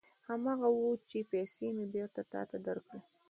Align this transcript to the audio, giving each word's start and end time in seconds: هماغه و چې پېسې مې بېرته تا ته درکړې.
هماغه 0.27 0.67
و 0.71 0.81
چې 1.09 1.19
پېسې 1.31 1.67
مې 1.75 1.85
بېرته 1.93 2.21
تا 2.31 2.41
ته 2.49 2.57
درکړې. 2.67 2.99